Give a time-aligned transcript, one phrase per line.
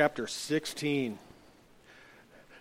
[0.00, 1.18] chapter 16.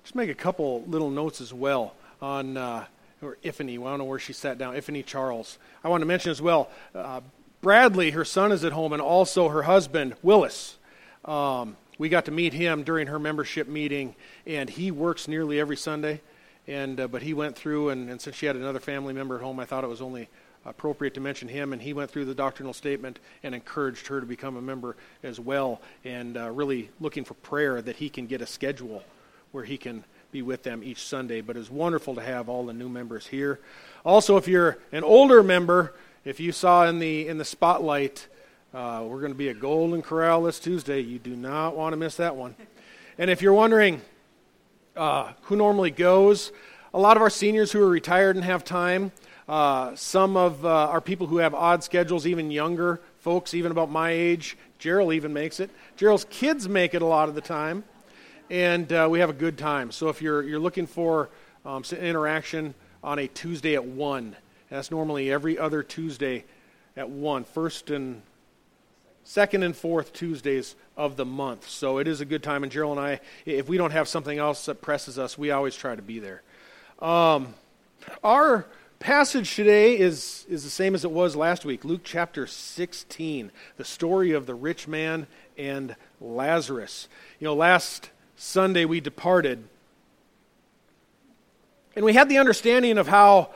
[0.04, 2.84] Just make a couple little notes as well on uh,
[3.22, 3.80] or Iphany.
[3.80, 4.76] Well, I don't know where she sat down.
[4.76, 5.58] Iphany Charles.
[5.82, 6.70] I want to mention as well.
[6.94, 7.22] Uh,
[7.62, 10.78] Bradley, her son, is at home, and also her husband Willis.
[11.24, 14.16] Um, we got to meet him during her membership meeting,
[14.46, 16.20] and he works nearly every Sunday.
[16.68, 19.42] And uh, but he went through, and, and since she had another family member at
[19.42, 20.28] home, I thought it was only
[20.66, 24.26] appropriate to mention him, and he went through the doctrinal statement and encouraged her to
[24.26, 28.42] become a member as well, and uh, really looking for prayer that he can get
[28.42, 29.04] a schedule
[29.52, 31.42] where he can be with them each Sunday.
[31.42, 33.60] But it's wonderful to have all the new members here.
[34.06, 35.94] Also, if you're an older member,
[36.26, 38.28] if you saw in the in the spotlight,
[38.74, 41.00] uh, we're going to be at Golden Corral this Tuesday.
[41.00, 42.56] You do not want to miss that one.
[43.18, 44.02] And if you're wondering
[44.96, 46.52] uh, who normally goes,
[46.94, 49.12] a lot of our seniors who are retired and have time.
[49.50, 53.90] Uh, some of uh, our people who have odd schedules, even younger folks, even about
[53.90, 55.72] my age, Gerald even makes it.
[55.98, 57.84] Gerald's kids make it a lot of the time,
[58.52, 59.92] and uh, we have a good time.
[59.92, 61.30] So if you're you're looking for
[61.66, 64.36] um, interaction on a Tuesday at one,
[64.70, 66.46] that's normally every other Tuesday
[66.96, 68.22] at one, first and
[69.24, 71.68] second and fourth Tuesdays of the month.
[71.68, 72.62] So it is a good time.
[72.62, 75.76] And Gerald and I, if we don't have something else that presses us, we always
[75.76, 76.44] try to be there.
[77.00, 77.56] Um,
[78.24, 78.68] our
[79.00, 83.86] passage today is, is the same as it was last week Luke chapter 16, the
[83.86, 85.26] story of the rich man
[85.58, 87.08] and Lazarus.
[87.40, 89.64] You know, last Sunday we departed,
[91.96, 93.52] and we had the understanding of how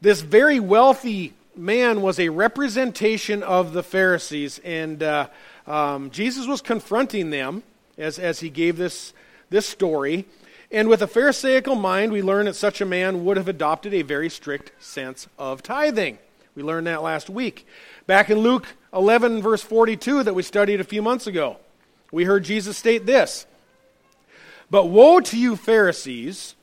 [0.00, 5.28] this very wealthy man was a representation of the Pharisees, and uh,
[5.66, 7.62] um, Jesus was confronting them
[7.98, 9.12] as, as he gave this,
[9.50, 10.24] this story.
[10.70, 14.02] And with a Pharisaical mind, we learn that such a man would have adopted a
[14.02, 16.18] very strict sense of tithing.
[16.54, 17.66] We learned that last week.
[18.06, 21.56] Back in Luke 11, verse 42, that we studied a few months ago,
[22.10, 23.46] we heard Jesus state this
[24.70, 26.54] But woe to you, Pharisees!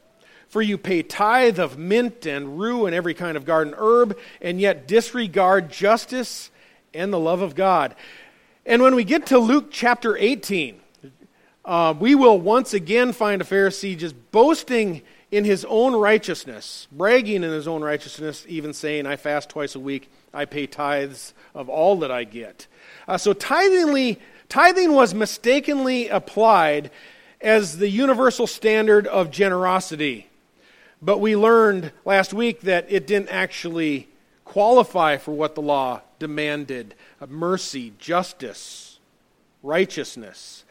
[0.49, 4.61] For you pay tithe of mint and rue and every kind of garden herb, and
[4.61, 6.49] yet disregard justice
[6.93, 7.95] and the love of God.
[8.65, 10.79] And when we get to Luke chapter 18,
[11.65, 17.43] uh, we will once again find a Pharisee just boasting in his own righteousness, bragging
[17.43, 21.67] in his own righteousness, even saying, I fast twice a week, I pay tithes of
[21.67, 22.67] all that I get.
[23.07, 24.17] Uh, so tithingly,
[24.47, 26.91] tithing was mistakenly applied
[27.41, 30.29] as the universal standard of generosity.
[31.01, 34.07] But we learned last week that it didn't actually
[34.43, 36.95] qualify for what the law demanded
[37.27, 38.99] mercy, justice,
[39.63, 40.64] righteousness.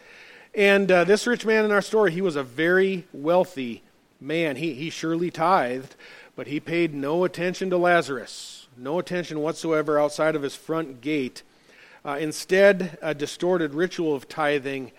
[0.55, 3.83] And uh, this rich man in our story, he was a very wealthy
[4.21, 4.55] man.
[4.57, 5.97] He, he surely tithed,
[6.37, 11.43] but he paid no attention to Lazarus, no attention whatsoever outside of his front gate.
[12.05, 14.93] Uh, instead, a distorted ritual of tithing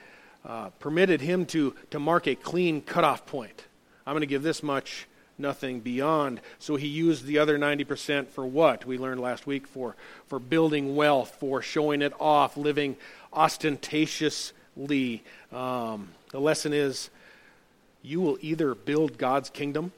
[0.43, 3.65] uh, permitted him to, to mark a clean cutoff point.
[4.05, 6.41] I'm going to give this much, nothing beyond.
[6.59, 8.85] So he used the other 90% for what?
[8.85, 9.95] We learned last week for,
[10.27, 12.97] for building wealth, for showing it off, living
[13.31, 15.21] ostentatious Lee.
[15.51, 17.09] Um, the lesson is
[18.01, 19.91] you will either build God's kingdom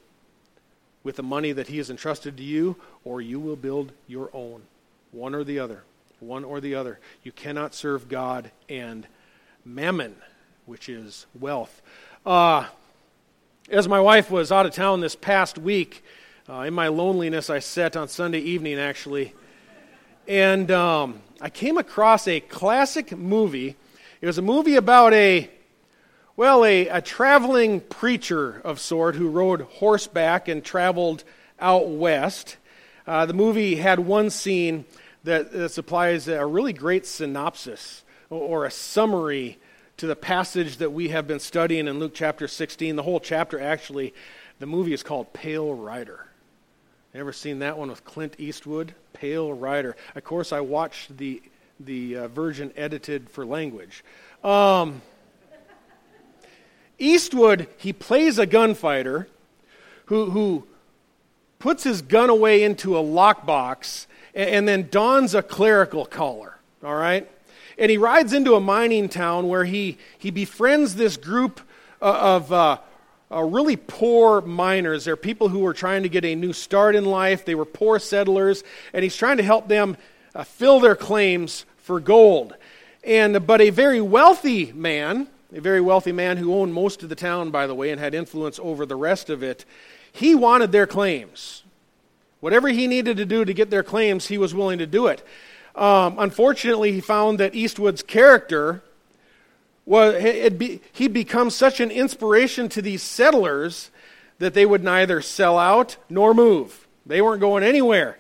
[1.04, 4.62] with the money that He has entrusted to you, or you will build your own.
[5.12, 5.84] One or the other.
[6.20, 7.00] One or the other.
[7.24, 9.08] You cannot serve God and
[9.66, 10.16] mammon,
[10.66, 11.82] which is wealth.
[12.26, 12.66] Uh,
[13.70, 16.04] as my wife was out of town this past week,
[16.50, 19.34] uh, in my loneliness, I sat on Sunday evening actually,
[20.28, 23.76] and um, I came across a classic movie
[24.22, 25.50] it was a movie about a,
[26.36, 31.24] well, a, a traveling preacher of sort who rode horseback and traveled
[31.60, 32.58] out west.
[33.06, 34.86] Uh, the movie had one scene
[35.24, 39.58] that, that supplies a really great synopsis or a summary
[39.98, 42.96] to the passage that we have been studying in Luke chapter 16.
[42.96, 44.14] The whole chapter, actually,
[44.60, 46.28] the movie is called Pale Rider.
[47.14, 48.94] Ever seen that one with Clint Eastwood?
[49.14, 49.96] Pale Rider.
[50.16, 51.42] Of course, I watched the
[51.80, 54.04] the uh, version edited for language.
[54.44, 55.02] Um,
[57.00, 59.28] Eastwood, he plays a gunfighter
[60.06, 60.68] who, who
[61.60, 66.96] puts his gun away into a lockbox and, and then dons a clerical collar, all
[66.96, 67.30] right?
[67.78, 71.62] And he rides into a mining town where he, he befriends this group
[72.02, 72.78] uh, of uh,
[73.32, 75.06] uh, really poor miners.
[75.06, 77.46] They're people who were trying to get a new start in life.
[77.46, 78.64] They were poor settlers,
[78.94, 79.98] and he's trying to help them
[80.34, 82.54] uh, fill their claims for gold.
[83.04, 87.16] And, but a very wealthy man, a very wealthy man who owned most of the
[87.16, 89.66] town, by the way, and had influence over the rest of it,
[90.12, 91.64] he wanted their claims.
[92.42, 95.26] Whatever he needed to do to get their claims, he was willing to do it.
[95.76, 98.84] Um, unfortunately, he found that Eastwood's character
[99.86, 103.90] well, be, he becomes such an inspiration to these settlers
[104.38, 106.86] that they would neither sell out nor move.
[107.06, 108.20] They weren't going anywhere.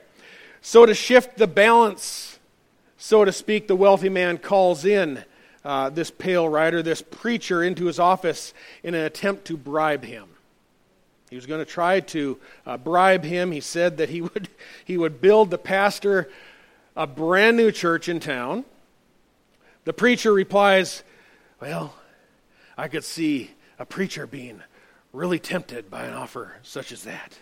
[0.62, 2.27] So, to shift the balance,
[2.98, 5.24] so to speak, the wealthy man calls in
[5.64, 8.54] uh, this pale rider, this preacher, into his office
[8.84, 10.30] in an attempt to bribe him.
[11.30, 13.52] He was going to try to uh, bribe him.
[13.52, 14.50] He said that he would,
[14.84, 16.30] he would build the pastor
[16.96, 18.66] a brand new church in town.
[19.86, 21.04] The preacher replies,
[21.62, 21.94] Well,
[22.78, 24.62] I could see a preacher being
[25.14, 27.38] really tempted by an offer such as that.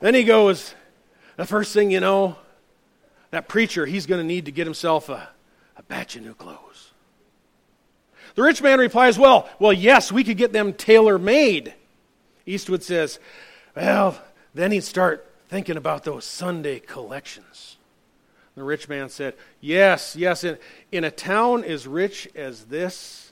[0.00, 0.74] then he goes,
[1.38, 2.34] The first thing you know,
[3.30, 5.28] that preacher, he's going to need to get himself a,
[5.76, 6.90] a batch of new clothes.
[8.34, 11.74] The rich man replies, Well, well, yes, we could get them tailor made.
[12.44, 13.20] Eastwood says,
[13.76, 14.20] Well,
[14.52, 17.76] then he'd start thinking about those Sunday collections.
[18.56, 20.58] The rich man said, Yes, yes, in,
[20.90, 23.30] in a town as rich as this,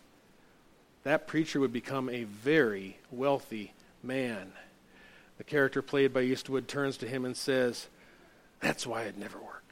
[1.02, 4.52] that preacher would become a very wealthy man.
[5.38, 7.88] The character played by Eastwood turns to him and says,
[8.60, 9.64] That's why it'd never work.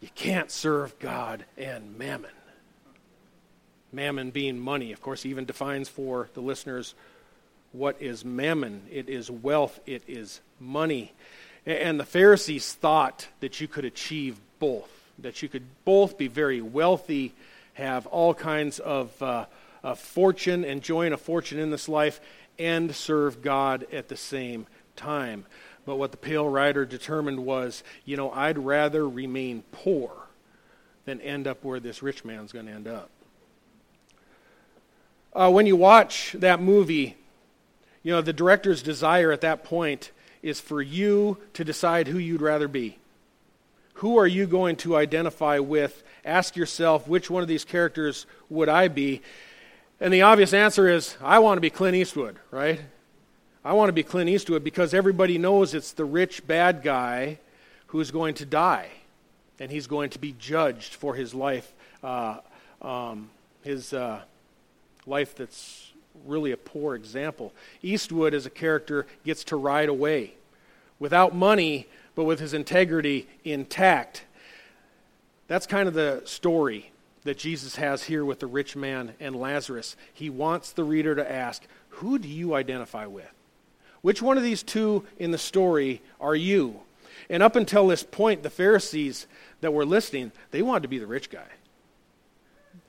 [0.00, 2.30] You can't serve God and mammon.
[3.92, 4.92] Mammon being money.
[4.92, 6.94] Of course, even defines for the listeners
[7.72, 8.82] what is mammon.
[8.90, 11.12] It is wealth, it is money.
[11.66, 16.60] And the Pharisees thought that you could achieve both, that you could both be very
[16.60, 17.34] wealthy,
[17.74, 19.46] have all kinds of, uh,
[19.82, 22.20] of fortune, enjoying a fortune in this life,
[22.58, 24.66] and serve God at the same
[24.96, 25.44] time.
[25.88, 30.12] But what the pale rider determined was, you know, I'd rather remain poor
[31.06, 33.08] than end up where this rich man's going to end up.
[35.32, 37.16] Uh, when you watch that movie,
[38.02, 40.10] you know, the director's desire at that point
[40.42, 42.98] is for you to decide who you'd rather be.
[43.94, 46.02] Who are you going to identify with?
[46.22, 49.22] Ask yourself, which one of these characters would I be?
[50.00, 52.78] And the obvious answer is, I want to be Clint Eastwood, right?
[53.64, 57.38] I want to be Clint Eastwood because everybody knows it's the rich bad guy
[57.88, 58.88] who's going to die,
[59.58, 61.72] and he's going to be judged for his life,
[62.02, 62.38] uh,
[62.80, 63.30] um,
[63.62, 64.20] his uh,
[65.06, 65.92] life that's
[66.24, 67.52] really a poor example.
[67.82, 70.34] Eastwood, as a character, gets to ride away
[70.98, 74.24] without money, but with his integrity intact.
[75.48, 76.92] That's kind of the story
[77.24, 79.96] that Jesus has here with the rich man and Lazarus.
[80.12, 83.32] He wants the reader to ask, Who do you identify with?
[84.00, 86.80] Which one of these two in the story are you?
[87.30, 89.26] And up until this point, the Pharisees
[89.60, 91.46] that were listening, they wanted to be the rich guy.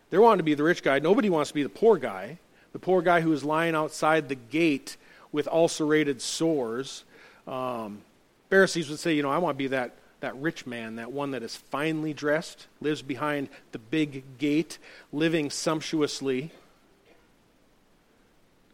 [0.09, 1.00] They wanted to be the rich guy.
[1.00, 2.39] Nobody wants to be the poor guy.
[2.71, 4.97] The poor guy who is lying outside the gate
[5.31, 7.03] with ulcerated sores.
[7.47, 8.01] Um,
[8.50, 11.31] Pharisees would say, you know, I want to be that, that rich man, that one
[11.31, 14.77] that is finely dressed, lives behind the big gate,
[15.11, 16.51] living sumptuously.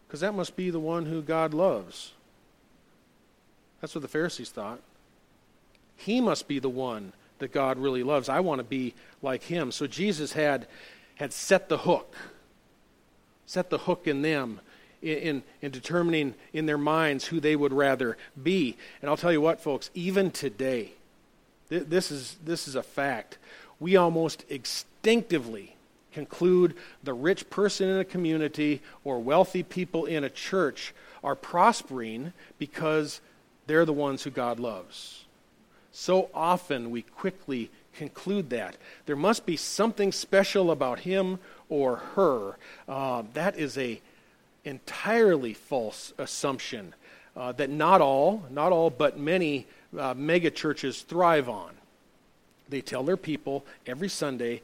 [0.08, 2.14] Because that must be the one who God loves.
[3.86, 4.80] That's what the Pharisees thought.
[5.96, 8.30] He must be the one that God really loves.
[8.30, 9.72] I want to be like him.
[9.72, 10.66] So Jesus had,
[11.14, 12.16] had set the hook,
[13.46, 14.60] set the hook in them
[15.04, 18.76] in, in, in, determining in their minds who they would rather be.
[19.04, 20.94] And I'll tell you what, folks, even today,
[21.70, 23.38] th- this, is, this is a fact.
[23.80, 25.76] We almost instinctively
[26.12, 26.74] conclude
[27.04, 30.92] the rich person in a community or wealthy people in a church
[31.24, 33.22] are prospering because
[33.68, 35.26] they're the ones who God loves.
[35.92, 38.76] So often we quickly conclude that.
[39.06, 42.58] There must be something special about him or her.
[42.88, 44.02] Uh, that is a
[44.66, 46.94] entirely false assumption
[47.36, 49.68] uh, that not all, not all, but many
[49.98, 51.72] uh, mega churches thrive on.
[52.70, 54.62] They tell their people every Sunday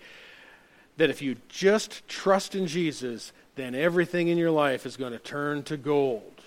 [0.97, 5.19] that if you just trust in Jesus, then everything in your life is going to
[5.19, 6.40] turn to gold.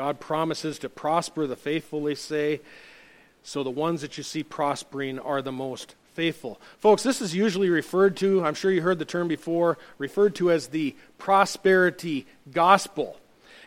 [0.00, 2.62] God promises to prosper the faithful, they say.
[3.42, 6.58] So the ones that you see prospering are the most faithful.
[6.78, 10.50] Folks, this is usually referred to, I'm sure you heard the term before, referred to
[10.50, 13.20] as the prosperity gospel.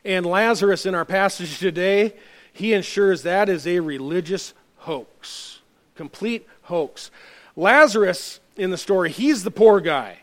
[0.03, 2.15] And Lazarus in our passage today,
[2.51, 5.59] he ensures that is a religious hoax.
[5.93, 7.11] Complete hoax.
[7.55, 10.17] Lazarus in the story, he's the poor guy.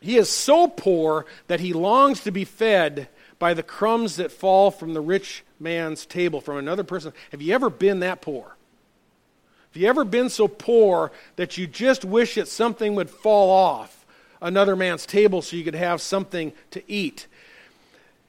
[0.00, 3.08] He is so poor that he longs to be fed
[3.40, 7.12] by the crumbs that fall from the rich man's table from another person.
[7.32, 8.54] Have you ever been that poor?
[9.72, 14.04] Have you ever been so poor that you just wish that something would fall off
[14.42, 17.26] another man's table so you could have something to eat?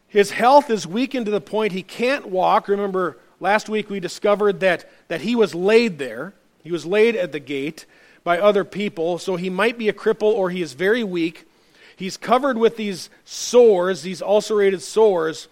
[0.07, 2.67] His health is weakened to the point he can't walk.
[2.69, 6.33] Remember, last week we discovered that, that he was laid there.
[6.63, 7.85] He was laid at the gate
[8.23, 11.45] by other people, so he might be a cripple or he is very weak.
[12.01, 15.47] He's covered with these sores, these ulcerated sores.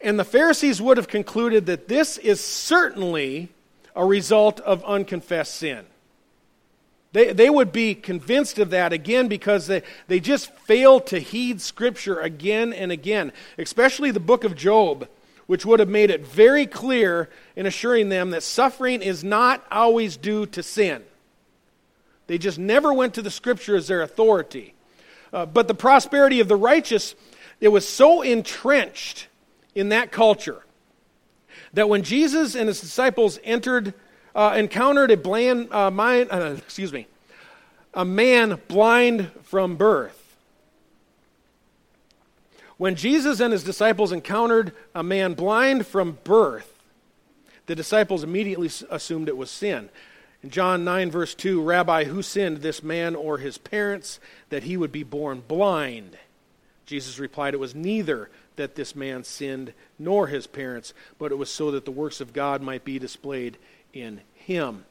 [0.00, 3.48] And the Pharisees would have concluded that this is certainly
[3.96, 5.84] a result of unconfessed sin.
[7.10, 11.60] They, they would be convinced of that again because they, they just fail to heed
[11.60, 15.08] Scripture again and again, especially the book of Job,
[15.48, 20.16] which would have made it very clear in assuring them that suffering is not always
[20.16, 21.02] due to sin.
[22.28, 24.74] They just never went to the Scripture as their authority.
[25.32, 27.14] Uh, but the prosperity of the righteous,
[27.60, 29.28] it was so entrenched
[29.74, 30.62] in that culture
[31.72, 33.94] that when Jesus and his disciples entered
[34.34, 37.06] uh, encountered a blind uh, mind, uh, excuse me,
[37.94, 40.18] a man blind from birth.
[42.78, 46.82] When Jesus and his disciples encountered a man blind from birth,
[47.66, 49.88] the disciples immediately assumed it was sin.
[50.42, 54.18] In John 9, verse 2, Rabbi, who sinned, this man or his parents,
[54.50, 56.16] that he would be born blind?
[56.84, 61.50] Jesus replied, It was neither that this man sinned nor his parents, but it was
[61.50, 63.56] so that the works of God might be displayed
[63.92, 64.84] in him.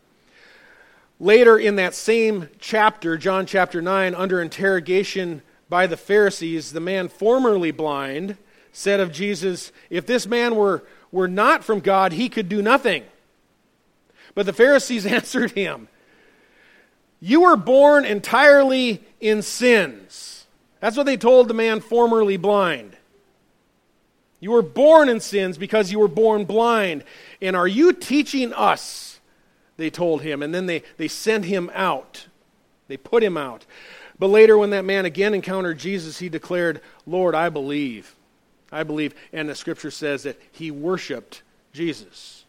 [1.20, 7.10] Later in that same chapter, John chapter 9, under interrogation by the Pharisees, the man
[7.10, 8.38] formerly blind
[8.72, 13.04] said of Jesus, If this man were, were not from God, he could do nothing.
[14.36, 15.88] But the Pharisees answered him,
[17.20, 20.46] You were born entirely in sins.
[20.80, 22.98] That's what they told the man formerly blind.
[24.40, 27.04] You were born in sins because you were born blind.
[27.42, 29.20] And are you teaching us?
[29.78, 30.42] They told him.
[30.42, 32.26] And then they, they sent him out.
[32.88, 33.66] They put him out.
[34.18, 38.16] But later, when that man again encountered Jesus, he declared, Lord, I believe.
[38.72, 39.14] I believe.
[39.32, 42.41] And the scripture says that he worshiped Jesus.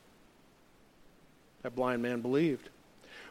[1.63, 2.69] That blind man believed.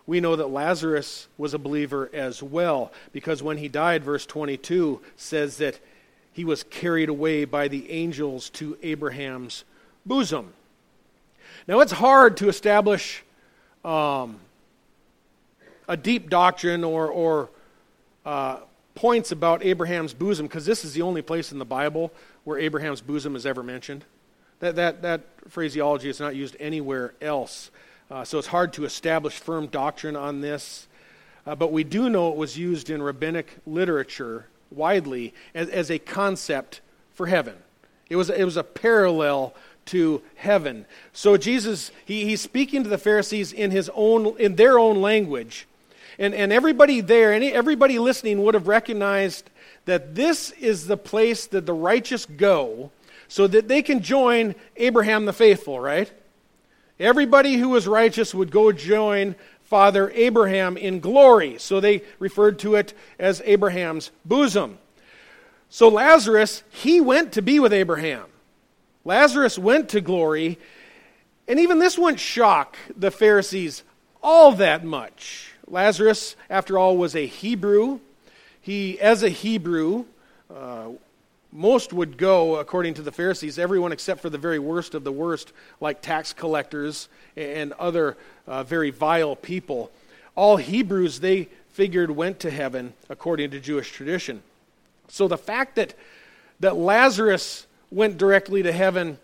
[0.07, 5.01] We know that Lazarus was a believer as well, because when he died, verse 22
[5.15, 5.79] says that
[6.33, 9.63] he was carried away by the angels to Abraham's
[10.05, 10.53] bosom.
[11.67, 13.23] Now, it's hard to establish
[13.83, 14.39] um,
[15.87, 17.49] a deep doctrine or, or
[18.25, 18.57] uh,
[18.95, 22.11] points about Abraham's bosom because this is the only place in the Bible
[22.43, 24.05] where Abraham's bosom is ever mentioned.
[24.59, 27.71] That, that, that phraseology is not used anywhere else.
[28.11, 30.87] Uh, so it's hard to establish firm doctrine on this.
[31.47, 35.97] Uh, but we do know it was used in rabbinic literature widely as, as a
[35.97, 36.81] concept
[37.13, 37.55] for heaven.
[38.09, 40.85] It was, it was a parallel to heaven.
[41.13, 45.65] So Jesus, he, he's speaking to the Pharisees in his own, in their own language.
[46.19, 49.49] And, and everybody there, any, everybody listening would have recognized
[49.85, 52.91] that this is the place that the righteous go
[53.29, 56.11] so that they can join Abraham the faithful, right?
[57.01, 61.57] Everybody who was righteous would go join father Abraham in glory.
[61.57, 64.77] So they referred to it as Abraham's bosom.
[65.69, 68.25] So Lazarus, he went to be with Abraham.
[69.03, 70.59] Lazarus went to glory,
[71.47, 73.81] and even this wouldn't shock the Pharisees
[74.21, 75.53] all that much.
[75.65, 77.99] Lazarus, after all, was a Hebrew.
[78.61, 80.05] He, as a Hebrew,
[80.53, 80.89] uh,
[81.51, 85.11] most would go, according to the Pharisees, everyone except for the very worst of the
[85.11, 88.17] worst, like tax collectors and other
[88.47, 89.91] uh, very vile people.
[90.35, 94.41] All Hebrews, they figured, went to heaven according to Jewish tradition.
[95.09, 95.93] So the fact that,
[96.61, 99.17] that Lazarus went directly to heaven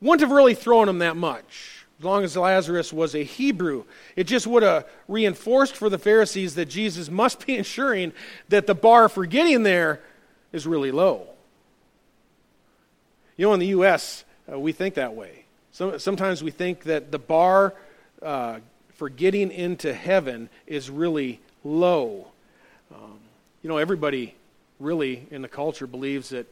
[0.00, 3.84] wouldn't have really thrown him that much, as long as Lazarus was a Hebrew.
[4.16, 8.12] It just would have reinforced for the Pharisees that Jesus must be ensuring
[8.48, 10.00] that the bar for getting there
[10.52, 11.26] is really low.
[13.36, 15.44] You know, in the U.S., uh, we think that way.
[15.72, 17.74] So, sometimes we think that the bar
[18.22, 18.58] uh,
[18.94, 22.26] for getting into heaven is really low.
[22.94, 23.18] Um,
[23.62, 24.34] you know, everybody
[24.78, 26.46] really in the culture believes that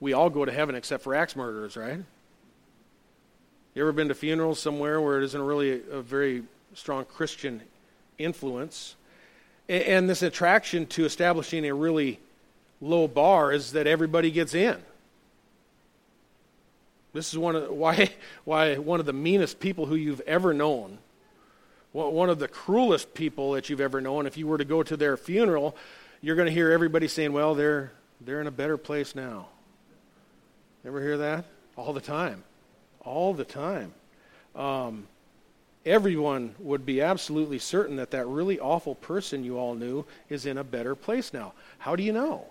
[0.00, 2.00] we all go to heaven except for axe murderers, right?
[3.74, 6.42] You ever been to funerals somewhere where it isn't really a, a very
[6.74, 7.62] strong Christian
[8.18, 8.96] influence?
[9.68, 12.18] And, and this attraction to establishing a really
[12.82, 14.76] low bar is that everybody gets in.
[17.14, 18.10] This is one of why
[18.44, 20.98] why one of the meanest people who you've ever known,
[21.92, 24.26] one of the cruelest people that you've ever known.
[24.26, 25.76] If you were to go to their funeral,
[26.20, 29.48] you're going to hear everybody saying, "Well, they're they're in a better place now."
[30.84, 31.44] Ever hear that?
[31.76, 32.42] All the time,
[33.00, 33.94] all the time.
[34.56, 35.06] Um,
[35.86, 40.58] everyone would be absolutely certain that that really awful person you all knew is in
[40.58, 41.52] a better place now.
[41.78, 42.46] How do you know?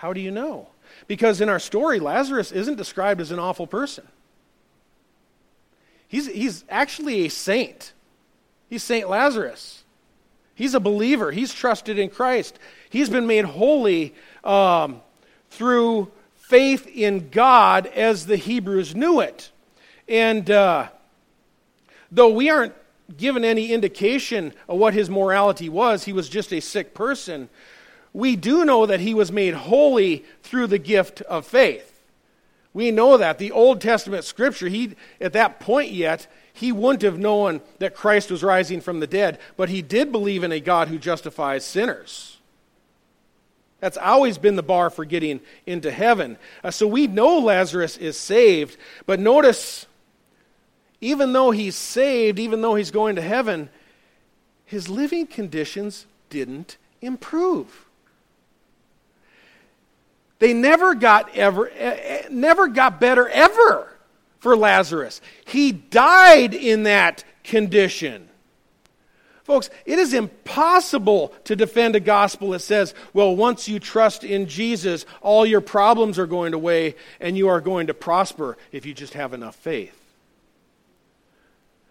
[0.00, 0.66] How do you know?
[1.08, 4.08] Because in our story, Lazarus isn't described as an awful person.
[6.08, 7.92] He's, he's actually a saint.
[8.70, 9.10] He's St.
[9.10, 9.84] Lazarus.
[10.54, 11.32] He's a believer.
[11.32, 12.58] He's trusted in Christ.
[12.88, 15.02] He's been made holy um,
[15.50, 19.50] through faith in God as the Hebrews knew it.
[20.08, 20.88] And uh,
[22.10, 22.72] though we aren't
[23.18, 27.50] given any indication of what his morality was, he was just a sick person.
[28.12, 31.86] We do know that he was made holy through the gift of faith.
[32.72, 33.38] We know that.
[33.38, 38.30] The Old Testament scripture, he, at that point yet, he wouldn't have known that Christ
[38.30, 42.38] was rising from the dead, but he did believe in a God who justifies sinners.
[43.80, 46.36] That's always been the bar for getting into heaven.
[46.62, 48.76] Uh, so we know Lazarus is saved,
[49.06, 49.86] but notice,
[51.00, 53.70] even though he's saved, even though he's going to heaven,
[54.66, 57.86] his living conditions didn't improve.
[60.40, 61.70] They never got ever,
[62.30, 63.86] never got better ever
[64.40, 65.20] for Lazarus.
[65.44, 68.26] He died in that condition.
[69.44, 74.46] Folks, it is impossible to defend a gospel that says, well, once you trust in
[74.46, 78.94] Jesus, all your problems are going away and you are going to prosper if you
[78.94, 79.96] just have enough faith.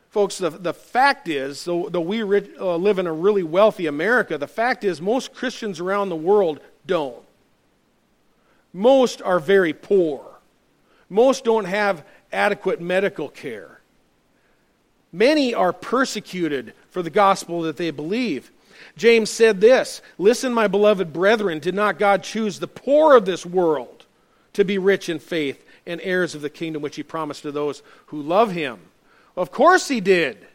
[0.09, 4.39] Folks, the, the fact is, though, though we uh, live in a really wealthy America,
[4.39, 7.23] the fact is most Christians around the world don't.
[8.73, 10.25] Most are very poor.
[11.09, 13.79] Most don't have adequate medical care.
[15.11, 18.51] Many are persecuted for the gospel that they believe.
[18.95, 23.45] James said this Listen, my beloved brethren, did not God choose the poor of this
[23.45, 24.05] world
[24.53, 27.81] to be rich in faith and heirs of the kingdom which he promised to those
[28.07, 28.79] who love him?
[29.35, 30.45] Of course he did.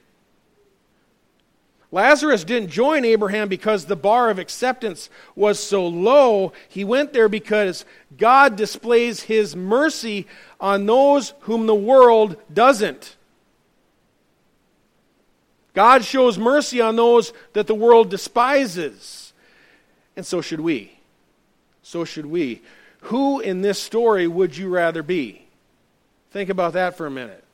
[1.94, 6.52] Lazarus didn't join Abraham because the bar of acceptance was so low.
[6.68, 7.84] He went there because
[8.18, 10.26] God displays his mercy
[10.60, 13.14] on those whom the world doesn't.
[15.72, 19.32] God shows mercy on those that the world despises.
[20.16, 20.98] And so should we.
[21.84, 22.60] So should we.
[23.02, 25.46] Who in this story would you rather be?
[26.32, 27.44] Think about that for a minute.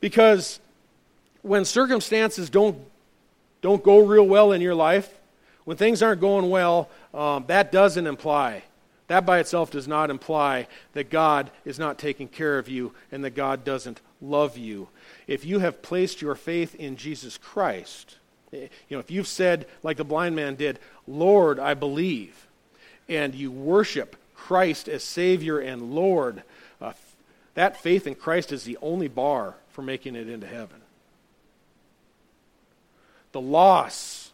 [0.00, 0.58] Because
[1.42, 2.78] when circumstances don't,
[3.60, 5.12] don't go real well in your life,
[5.64, 8.62] when things aren't going well, um, that doesn't imply,
[9.08, 13.24] that by itself does not imply that God is not taking care of you and
[13.24, 14.88] that God doesn't love you.
[15.26, 18.16] If you have placed your faith in Jesus Christ,
[18.52, 22.46] you know, if you've said, like the blind man did, Lord, I believe,
[23.08, 26.42] and you worship Christ as Savior and Lord,
[26.80, 26.92] uh,
[27.54, 30.81] that faith in Christ is the only bar for making it into heaven
[33.32, 34.30] the loss,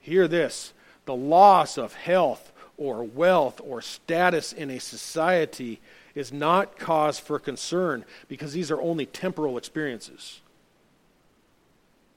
[0.00, 0.72] hear this,
[1.04, 5.80] the loss of health or wealth or status in a society
[6.14, 10.40] is not cause for concern because these are only temporal experiences.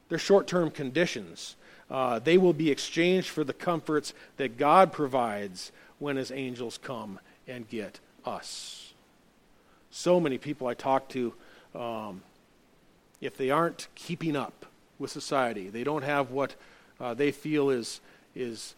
[0.09, 1.55] They're short term conditions.
[1.89, 7.19] Uh, they will be exchanged for the comforts that God provides when His angels come
[7.47, 8.93] and get us.
[9.91, 11.33] So many people I talk to,
[11.73, 12.23] um,
[13.21, 14.65] if they aren't keeping up,
[14.99, 15.69] with society.
[15.69, 16.55] They don't have what
[16.99, 17.99] uh, they feel is,
[18.35, 18.75] is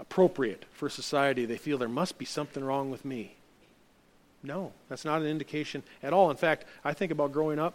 [0.00, 1.46] appropriate for society.
[1.46, 3.36] They feel there must be something wrong with me.
[4.42, 6.30] No, that's not an indication at all.
[6.30, 7.74] In fact, I think about growing up,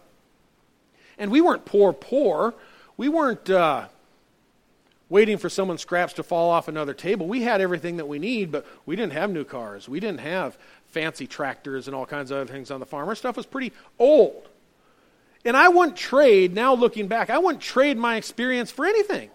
[1.18, 2.54] and we weren't poor, poor.
[2.96, 3.88] We weren't uh,
[5.08, 7.26] waiting for someone's scraps to fall off another table.
[7.26, 9.88] We had everything that we need, but we didn't have new cars.
[9.88, 13.08] We didn't have fancy tractors and all kinds of other things on the farm.
[13.08, 14.48] Our stuff was pretty old.
[15.44, 19.30] And I wouldn't trade, now looking back, I wouldn't trade my experience for anything.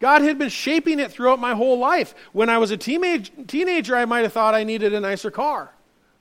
[0.00, 2.14] God had been shaping it throughout my whole life.
[2.32, 5.70] When I was a teenage, teenager, I might have thought I needed a nicer car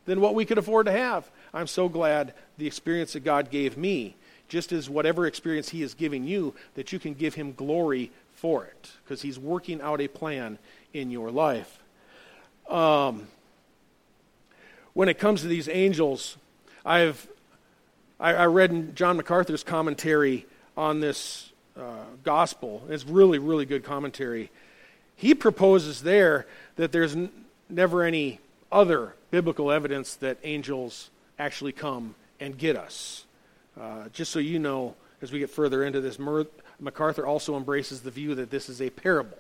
[0.06, 1.30] than what we could afford to have.
[1.54, 4.16] I'm so glad the experience that God gave me,
[4.48, 8.64] just as whatever experience He is giving you, that you can give Him glory for
[8.64, 10.58] it, because He's working out a plan
[10.94, 11.80] in your life.
[12.70, 13.28] Um,
[14.94, 16.38] when it comes to these angels,
[16.86, 17.28] I've
[18.24, 20.46] I, I read in John MacArthur's commentary
[20.78, 22.82] on this uh, gospel.
[22.90, 24.50] It's really, really good commentary.
[25.18, 27.32] He proposes there that there's n-
[27.70, 28.40] never any
[28.72, 33.26] other biblical evidence that angels actually come and get us.
[33.80, 36.48] Uh, just so you know, as we get further into this, Mer-
[36.80, 39.38] MacArthur also embraces the view that this is a parable,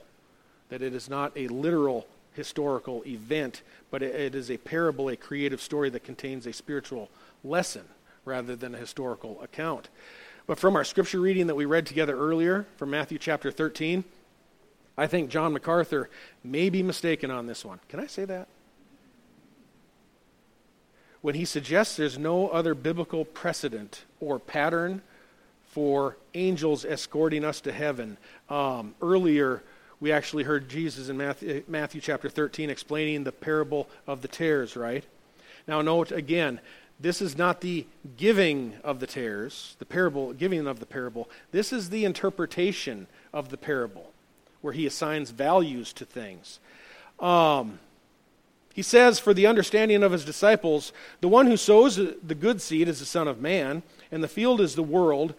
[0.67, 5.15] that it is not a literal historical event, but it, it is a parable, a
[5.15, 7.09] creative story that contains a spiritual
[7.45, 7.83] lesson
[8.25, 9.89] rather than a historical account.
[10.45, 14.03] But from our scripture reading that we read together earlier from Matthew chapter 13,
[14.97, 16.09] I think John MacArthur
[16.43, 17.79] may be mistaken on this one.
[17.89, 18.47] Can I say that?
[21.21, 25.01] When he suggests there's no other biblical precedent or pattern
[25.73, 28.17] for angels escorting us to heaven.
[28.49, 29.63] Um, earlier,
[29.99, 34.75] we actually heard Jesus in Matthew, Matthew chapter 13 explaining the parable of the tares,
[34.75, 35.03] right?
[35.65, 36.59] Now, note again,
[37.03, 37.85] this is not the
[38.15, 41.29] giving of the tares, the parable, giving of the parable.
[41.51, 44.13] This is the interpretation of the parable,
[44.61, 46.61] where he assigns values to things.
[47.19, 47.79] Um,
[48.73, 52.87] he says, For the understanding of his disciples, the one who sows the good seed
[52.87, 55.33] is the Son of Man, and the field is the world.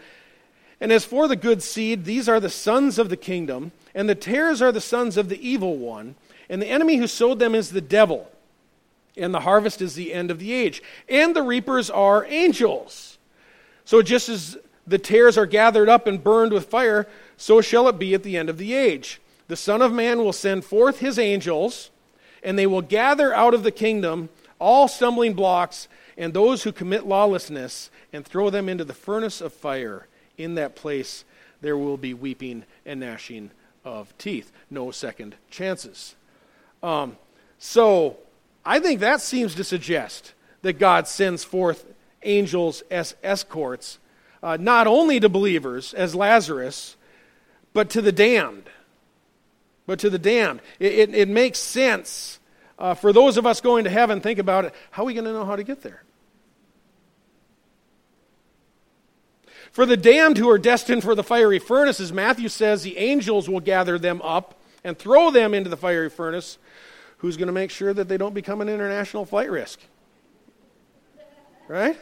[0.82, 4.14] And as for the good seed, these are the sons of the kingdom, and the
[4.14, 6.14] tares are the sons of the evil one,
[6.50, 8.30] and the enemy who sowed them is the devil.
[9.16, 10.82] And the harvest is the end of the age.
[11.08, 13.18] And the reapers are angels.
[13.84, 17.98] So just as the tares are gathered up and burned with fire, so shall it
[17.98, 19.20] be at the end of the age.
[19.48, 21.90] The Son of Man will send forth his angels,
[22.42, 27.06] and they will gather out of the kingdom all stumbling blocks and those who commit
[27.06, 30.06] lawlessness, and throw them into the furnace of fire
[30.38, 31.24] in that place
[31.64, 33.50] there will be weeping and gnashing
[33.86, 34.52] of teeth.
[34.70, 36.14] No second chances.
[36.82, 37.16] Um,
[37.58, 38.18] so
[38.64, 41.84] I think that seems to suggest that God sends forth
[42.22, 43.98] angels as escorts,
[44.42, 46.96] uh, not only to believers, as Lazarus,
[47.72, 48.68] but to the damned.
[49.86, 50.60] But to the damned.
[50.78, 52.40] It, it, it makes sense
[52.78, 54.20] uh, for those of us going to heaven.
[54.20, 54.74] Think about it.
[54.90, 56.02] How are we going to know how to get there?
[59.72, 63.60] For the damned who are destined for the fiery furnaces, Matthew says the angels will
[63.60, 66.58] gather them up and throw them into the fiery furnace.
[67.24, 69.80] Who's going to make sure that they don't become an international flight risk?
[71.68, 71.96] Right?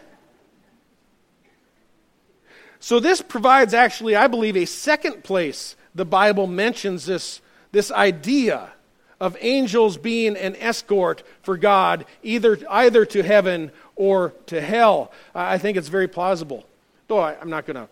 [2.81, 8.73] So, this provides actually, I believe, a second place the Bible mentions this, this idea
[9.21, 15.13] of angels being an escort for God, either, either to heaven or to hell.
[15.37, 16.67] I think it's very plausible
[17.07, 17.89] though I, I'm not going to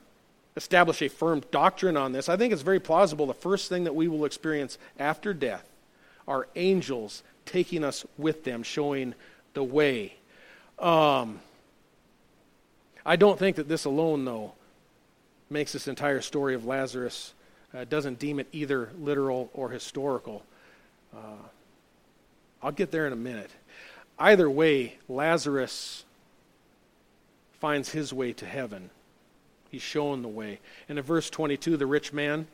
[0.56, 3.94] establish a firm doctrine on this, I think it's very plausible the first thing that
[3.94, 5.69] we will experience after death
[6.30, 9.14] are angels taking us with them, showing
[9.52, 10.14] the way.
[10.78, 11.40] Um,
[13.04, 14.52] I don't think that this alone, though,
[15.50, 17.34] makes this entire story of Lazarus,
[17.74, 20.44] uh, doesn't deem it either literal or historical.
[21.12, 21.42] Uh,
[22.62, 23.50] I'll get there in a minute.
[24.16, 26.04] Either way, Lazarus
[27.58, 28.90] finds his way to heaven.
[29.70, 30.60] He's shown the way.
[30.88, 32.46] And in verse 22, the rich man,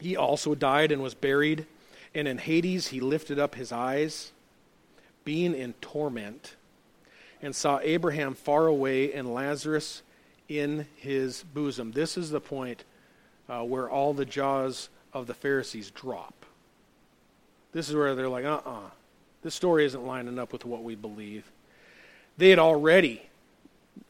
[0.00, 1.66] he also died and was buried.
[2.14, 4.32] And in Hades, he lifted up his eyes,
[5.24, 6.54] being in torment,
[7.42, 10.02] and saw Abraham far away and Lazarus
[10.48, 11.92] in his bosom.
[11.92, 12.84] This is the point
[13.48, 16.34] uh, where all the jaws of the Pharisees drop.
[17.72, 18.70] This is where they're like, uh uh-uh.
[18.70, 18.90] uh
[19.42, 21.44] this story isn't lining up with what we believe.
[22.38, 23.22] They had already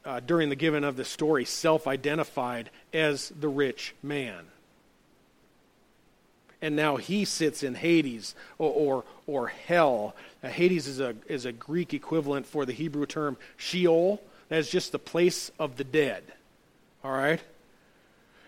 [0.04, 4.46] uh, during the giving of the story, self identified as the rich man.
[6.60, 10.16] And now he sits in Hades or, or, or hell.
[10.42, 14.20] Now, Hades is a, is a Greek equivalent for the Hebrew term Sheol.
[14.48, 16.24] That is just the place of the dead.
[17.04, 17.40] All right?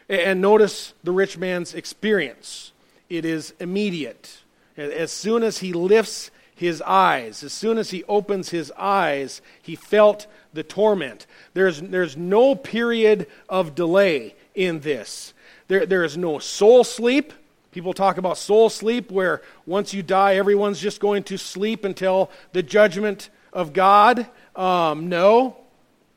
[0.08, 2.72] And notice the rich man's experience.
[3.08, 4.38] It is immediate.
[4.76, 9.76] As soon as he lifts his eyes, as soon as he opens his eyes, he
[9.76, 11.26] felt the torment.
[11.54, 15.32] There's, there's no period of delay in this.
[15.68, 17.32] There, there is no soul sleep.
[17.72, 22.30] People talk about soul sleep, where once you die, everyone's just going to sleep until
[22.52, 24.26] the judgment of God.
[24.56, 25.56] Um, no,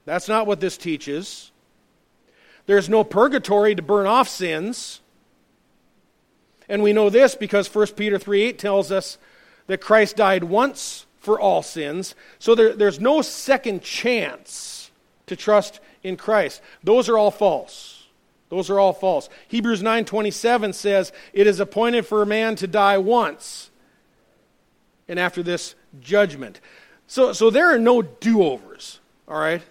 [0.06, 1.52] that's not what this teaches.
[2.66, 5.02] There's no purgatory to burn off sins.
[6.68, 9.18] And we know this because 1 Peter 3 8 tells us
[9.68, 12.16] that Christ died once for all sins.
[12.40, 14.92] So there, there's no second chance
[15.28, 16.62] to trust in Christ.
[16.84, 17.93] Those are all false.
[18.54, 19.30] Those are all false.
[19.48, 23.72] Hebrews 9:27 says, "It is appointed for a man to die once,
[25.08, 26.60] and after this judgment."
[27.08, 29.64] So so there are no do-overs, all right?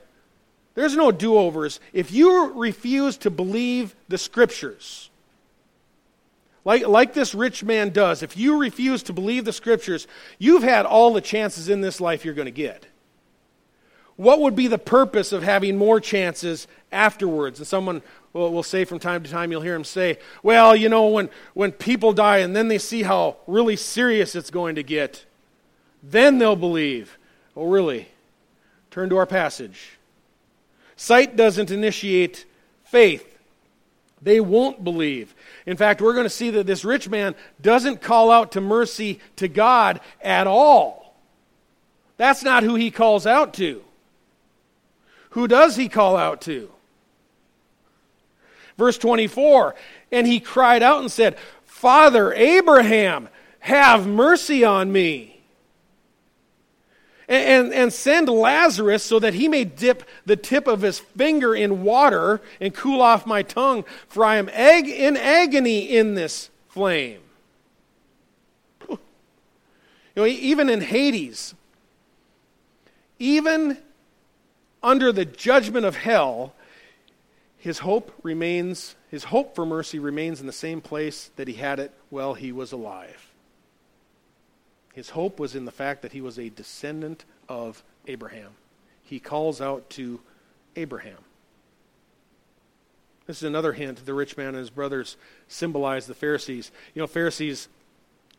[0.75, 5.11] There's no do-overs if you refuse to believe the scriptures.
[6.65, 10.09] Like, like this rich man does, if you refuse to believe the scriptures,
[10.41, 12.87] you've had all the chances in this life you're going to get.
[14.17, 17.59] What would be the purpose of having more chances afterwards?
[17.59, 21.09] And someone will, say from time to time, you'll hear him say, Well, you know,
[21.09, 25.25] when, when people die and then they see how really serious it's going to get,
[26.03, 27.19] then they'll believe.
[27.57, 28.09] Oh, really?
[28.91, 29.99] Turn to our passage.
[30.97, 32.45] Sight doesn't initiate
[32.85, 33.39] faith,
[34.21, 35.35] they won't believe.
[35.67, 39.19] In fact, we're going to see that this rich man doesn't call out to mercy
[39.37, 41.17] to God at all.
[42.19, 43.83] That's not who he calls out to.
[45.33, 46.71] Who does he call out to?
[48.79, 49.75] Verse 24,
[50.11, 53.29] and he cried out and said, Father Abraham,
[53.61, 55.41] have mercy on me.
[57.29, 61.55] And, and, and, send Lazarus so that he may dip the tip of his finger
[61.55, 66.51] in water and cool off my tongue, for I am ag- in agony in this
[66.69, 67.21] flame.
[68.89, 68.99] You
[70.17, 71.55] know, even in Hades,
[73.19, 73.79] even
[74.83, 76.55] under the judgment of hell,
[77.59, 81.79] his hope remains, his hope for mercy remains in the same place that he had
[81.79, 83.31] it while he was alive.
[84.93, 88.51] His hope was in the fact that he was a descendant of Abraham.
[89.03, 90.21] He calls out to
[90.77, 91.19] Abraham.
[93.27, 94.05] This is another hint.
[94.05, 95.17] The rich man and his brothers
[95.49, 96.71] symbolize the Pharisees.
[96.95, 97.69] You know, Pharisees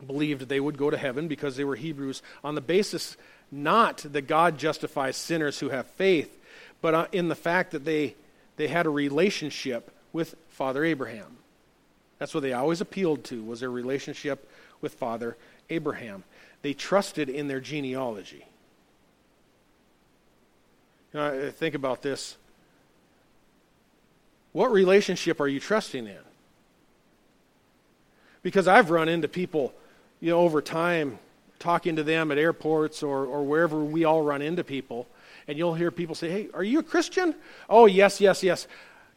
[0.06, 3.16] believed they would go to heaven because they were Hebrews on the basis
[3.54, 6.38] not that God justifies sinners who have faith,
[6.82, 8.16] but uh, in the fact that they
[8.56, 11.38] they had a relationship with Father Abraham.
[12.20, 14.50] That's what they always appealed to was their relationship
[14.82, 15.36] with Father
[15.70, 16.24] Abraham.
[16.62, 18.46] They trusted in their genealogy.
[21.14, 22.38] You know, think about this.
[24.52, 26.18] What relationship are you trusting in?
[28.44, 29.74] Because I've run into people,
[30.20, 31.18] you know, over time,
[31.64, 35.08] talking to them at airports or, or wherever we all run into people,
[35.48, 37.34] and you'll hear people say, Hey, are you a Christian?
[37.70, 38.68] Oh, yes, yes, yes.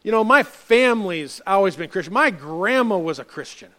[0.02, 2.14] You know, my family's always been Christian.
[2.14, 3.70] My grandma was a Christian.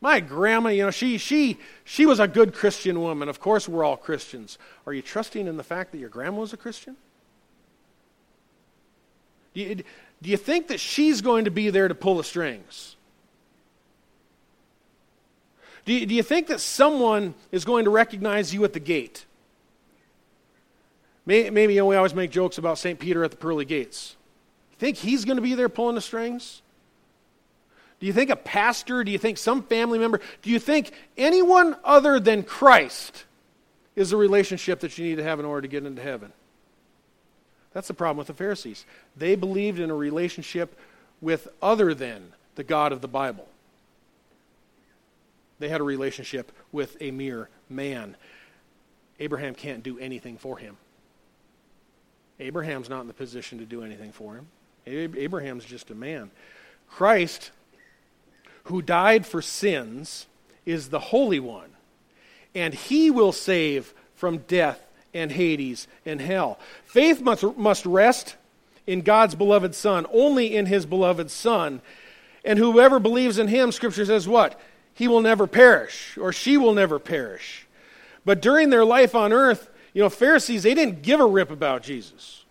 [0.00, 3.28] My grandma, you know, she, she, she was a good Christian woman.
[3.28, 4.58] Of course, we're all Christians.
[4.84, 6.96] Are you trusting in the fact that your grandma was a Christian?
[9.54, 9.84] Do you, do
[10.30, 12.96] you think that she's going to be there to pull the strings?
[15.84, 19.24] Do you, do you think that someone is going to recognize you at the gate?
[21.24, 22.98] Maybe you know, we always make jokes about St.
[22.98, 24.16] Peter at the pearly gates.
[24.72, 26.62] You think he's going to be there pulling the strings?
[28.00, 29.04] Do you think a pastor?
[29.04, 30.20] Do you think some family member?
[30.42, 33.24] Do you think anyone other than Christ
[33.94, 36.32] is the relationship that you need to have in order to get into heaven?
[37.72, 38.84] That's the problem with the Pharisees.
[39.16, 40.76] They believed in a relationship
[41.20, 43.48] with other than the God of the Bible.
[45.62, 48.16] They had a relationship with a mere man.
[49.20, 50.76] Abraham can't do anything for him.
[52.40, 54.48] Abraham's not in the position to do anything for him.
[54.88, 56.32] Abraham's just a man.
[56.90, 57.52] Christ,
[58.64, 60.26] who died for sins,
[60.66, 61.70] is the Holy One,
[62.56, 66.58] and he will save from death and Hades and hell.
[66.84, 68.34] Faith must, must rest
[68.84, 71.80] in God's beloved Son, only in his beloved Son.
[72.44, 74.60] And whoever believes in him, Scripture says what?
[74.94, 77.66] He will never perish, or she will never perish.
[78.24, 81.82] But during their life on earth, you know, Pharisees, they didn't give a rip about
[81.82, 82.44] Jesus.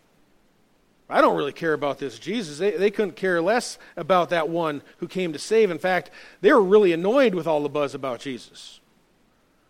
[1.10, 2.58] I don't really care about this Jesus.
[2.58, 5.69] They, they couldn't care less about that one who came to save.
[5.69, 8.80] In fact, they were really annoyed with all the buzz about Jesus.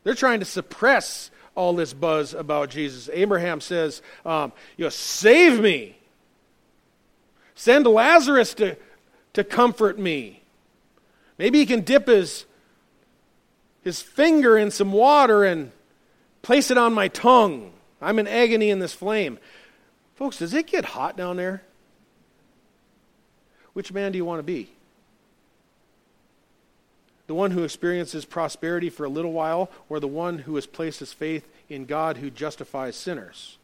[0.03, 3.09] They're trying to suppress all this buzz about Jesus.
[3.11, 5.97] Abraham says, um, you know, save me.
[7.55, 8.77] Send Lazarus to,
[9.33, 10.43] to comfort me.
[11.37, 12.45] Maybe he can dip his,
[13.83, 15.71] his finger in some water and
[16.41, 17.71] Place it on my tongue.
[18.01, 19.37] I'm in agony in this flame.
[20.15, 21.63] Folks, does it get hot down there?
[23.73, 24.69] Which man do you want to be?
[27.27, 30.99] The one who experiences prosperity for a little while, or the one who has placed
[30.99, 33.57] his faith in God who justifies sinners?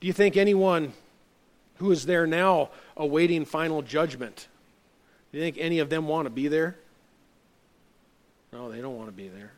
[0.00, 0.94] Do you think anyone
[1.76, 4.48] who is there now awaiting final judgment,
[5.32, 6.76] do you think any of them want to be there?
[8.52, 9.52] No, they don't want to be there.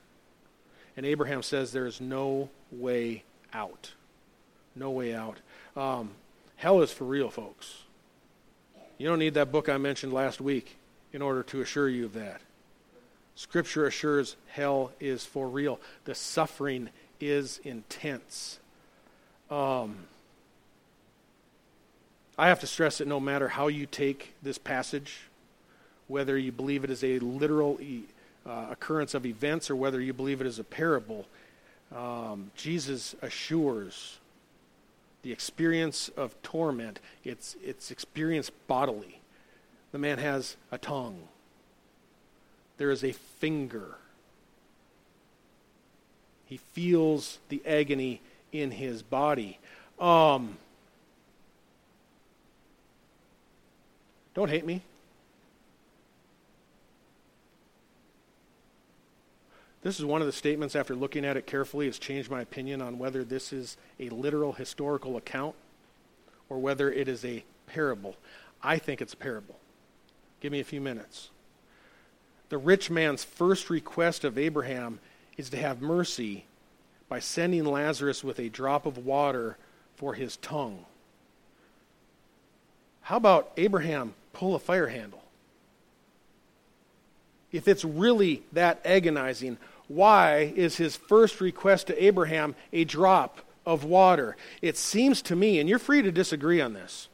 [0.96, 3.92] And Abraham says there is no way out.
[4.76, 5.38] No way out.
[5.76, 6.10] Um,
[6.56, 7.82] hell is for real, folks.
[8.98, 10.76] You don't need that book I mentioned last week
[11.12, 12.40] in order to assure you of that.
[13.34, 15.80] Scripture assures hell is for real.
[16.04, 18.58] The suffering is intense.
[19.50, 20.04] Um,
[22.38, 25.22] I have to stress that no matter how you take this passage,
[26.08, 27.78] whether you believe it is a literal
[28.46, 31.26] uh, occurrence of events or whether you believe it is a parable,
[31.94, 34.18] um, Jesus assures
[35.22, 37.00] the experience of torment.
[37.24, 39.20] It's, it's experienced bodily.
[39.92, 41.20] The man has a tongue,
[42.78, 43.96] there is a finger.
[46.46, 48.20] He feels the agony
[48.52, 49.58] in his body.
[49.98, 50.58] Um,
[54.34, 54.82] don't hate me.
[59.82, 62.80] This is one of the statements, after looking at it carefully, has changed my opinion
[62.80, 65.56] on whether this is a literal historical account
[66.48, 68.16] or whether it is a parable.
[68.62, 69.58] I think it's a parable.
[70.40, 71.30] Give me a few minutes.
[72.48, 75.00] The rich man's first request of Abraham
[75.36, 76.44] is to have mercy
[77.08, 79.56] by sending Lazarus with a drop of water
[79.96, 80.84] for his tongue.
[83.02, 85.22] How about Abraham pull a fire handle?
[87.50, 89.58] If it's really that agonizing,
[89.94, 94.36] why is his first request to Abraham a drop of water?
[94.62, 97.08] It seems to me, and you're free to disagree on this,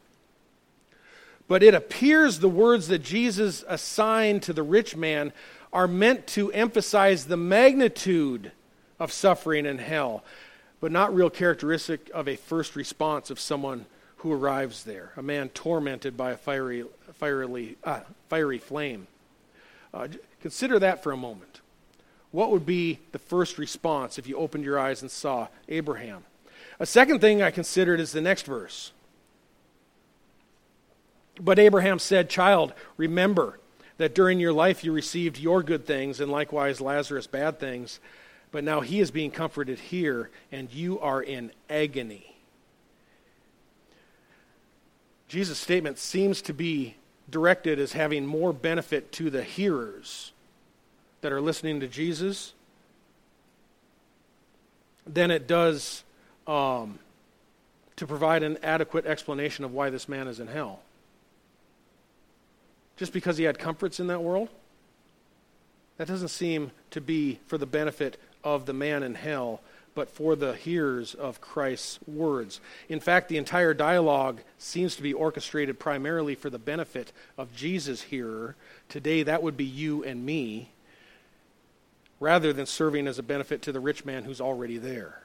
[1.49, 5.33] but it appears the words that Jesus assigned to the rich man
[5.73, 8.53] are meant to emphasize the magnitude
[9.01, 10.23] of suffering in hell,
[10.81, 13.87] but not real characteristic of a first response of someone
[14.19, 19.07] who arrives there, a man tormented by a fiery, fiery, uh, fiery flame.
[19.93, 20.09] Uh,
[20.41, 21.61] consider that for a moment.
[22.31, 26.25] What would be the first response if you opened your eyes and saw Abraham?
[26.79, 28.93] A second thing I considered is the next verse.
[31.41, 33.59] But Abraham said, Child, remember
[33.97, 38.01] that during your life you received your good things, and likewise Lazarus bad things.
[38.51, 42.37] But now he is being comforted here, and you are in agony.
[45.29, 46.97] Jesus' statement seems to be
[47.29, 50.33] directed as having more benefit to the hearers
[51.21, 52.53] that are listening to Jesus
[55.07, 56.05] than it does
[56.47, 56.99] um,
[57.97, 60.81] to provide an adequate explanation of why this man is in hell.
[62.97, 64.49] Just because he had comforts in that world?
[65.97, 69.61] That doesn't seem to be for the benefit of the man in hell,
[69.95, 72.61] but for the hearers of Christ's words.
[72.89, 78.03] In fact, the entire dialogue seems to be orchestrated primarily for the benefit of Jesus'
[78.03, 78.55] hearer.
[78.89, 80.71] Today, that would be you and me,
[82.21, 85.23] rather than serving as a benefit to the rich man who's already there.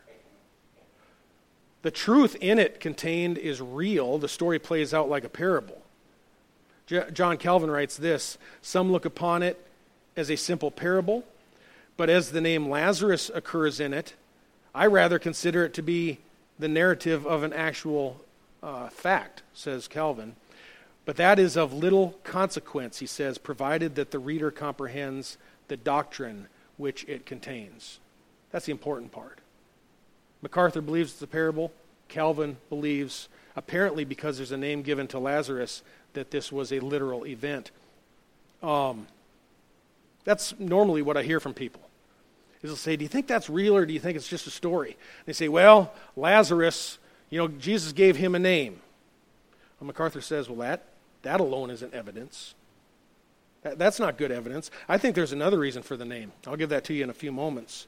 [1.82, 4.18] The truth in it contained is real.
[4.18, 5.82] The story plays out like a parable.
[7.14, 9.60] John Calvin writes this Some look upon it
[10.16, 11.24] as a simple parable,
[11.98, 14.14] but as the name Lazarus occurs in it,
[14.74, 16.20] I rather consider it to be
[16.58, 18.22] the narrative of an actual
[18.62, 20.36] uh, fact, says Calvin.
[21.06, 26.48] But that is of little consequence, he says, provided that the reader comprehends the doctrine
[26.78, 28.00] which it contains.
[28.52, 29.40] That's the important part.
[30.42, 31.72] MacArthur believes it's a parable.
[32.10, 35.82] Calvin believes, apparently because there's a name given to Lazarus,
[36.14, 37.72] that this was a literal event.
[38.62, 39.08] Um,
[40.24, 41.82] that's normally what I hear from people.
[42.62, 44.52] Is they'll say, "Do you think that's real, or do you think it's just a
[44.52, 46.98] story?" And they say, "Well, Lazarus,
[47.30, 48.82] you know, Jesus gave him a name."
[49.80, 50.86] Well, MacArthur says, "Well, that
[51.24, 52.54] that alone isn't evidence.
[53.64, 54.70] That, that's not good evidence.
[54.88, 56.32] I think there's another reason for the name.
[56.46, 57.88] I'll give that to you in a few moments."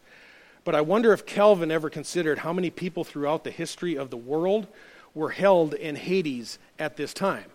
[0.65, 4.17] But I wonder if Calvin ever considered how many people throughout the history of the
[4.17, 4.65] world
[5.13, 7.45] were held in Hades at this time.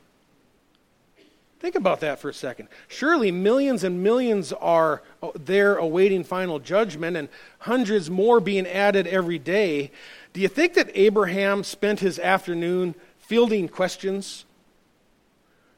[1.59, 2.69] Think about that for a second.
[2.89, 7.29] Surely millions and millions are uh, there awaiting final judgment and
[7.59, 9.91] hundreds more being added every day.
[10.33, 14.47] Do you think that Abraham spent his afternoon fielding questions?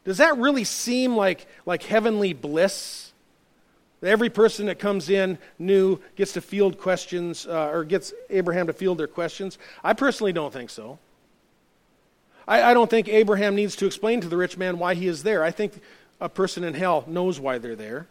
[0.04, 3.12] Does that really seem like, like heavenly bliss?
[4.02, 8.72] Every person that comes in new gets to field questions, uh, or gets Abraham to
[8.72, 9.58] field their questions.
[9.84, 10.98] I personally don't think so.
[12.48, 15.22] I, I don't think Abraham needs to explain to the rich man why he is
[15.22, 15.44] there.
[15.44, 15.80] I think
[16.20, 18.08] a person in hell knows why they're there.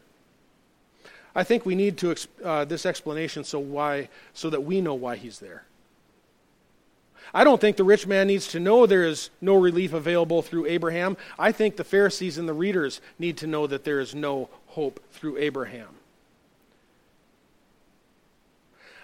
[1.35, 5.15] I think we need to uh, this explanation so why so that we know why
[5.15, 5.63] he's there.
[7.33, 10.65] I don't think the rich man needs to know there is no relief available through
[10.65, 11.15] Abraham.
[11.39, 14.99] I think the Pharisees and the readers need to know that there is no hope
[15.11, 15.87] through Abraham.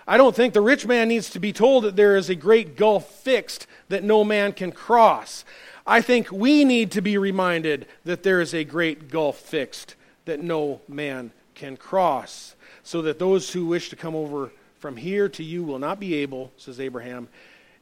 [0.09, 2.77] I don't think the rich man needs to be told that there is a great
[2.77, 5.43] gulf fixed that no man can cross.
[5.85, 10.41] I think we need to be reminded that there is a great gulf fixed that
[10.41, 15.43] no man can cross, so that those who wish to come over from here to
[15.43, 17.27] you will not be able, says Abraham,